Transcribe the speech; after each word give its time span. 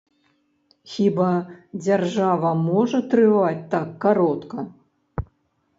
Хіба 0.93 1.27
дзяржава 1.83 2.55
можа 2.71 2.99
трываць 3.13 3.67
так 3.77 3.87
каротка? 4.07 4.59